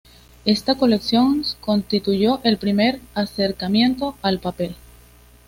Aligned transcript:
Esta 0.45 0.73
colección 0.79 1.43
constituyó 1.59 2.41
el 2.43 2.57
primer 2.57 2.99
acercamiento 3.13 4.17
al 4.23 4.39
papel. 4.39 4.73